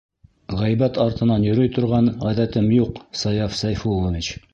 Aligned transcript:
Ғәйбәт 0.59 0.95
артынан 1.03 1.45
йөрөй 1.49 1.71
торған 1.75 2.09
ғәҙәтем 2.23 2.71
юҡ, 2.77 2.97
Саяф 3.21 3.55
Сәйфуллович. 3.61 4.33